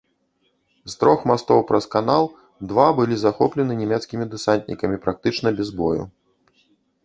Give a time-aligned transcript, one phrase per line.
[0.93, 2.23] З трох мастоў праз канал
[2.73, 6.03] два былі захоплены нямецкімі дэсантнікамі практычна без бою.